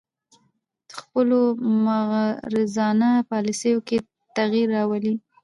خپلو 0.97 1.39
مغرضانه 1.85 3.09
پالیسیو 3.29 3.79
کې 3.87 3.97
تغیر 4.35 4.67
راولي 4.77 5.13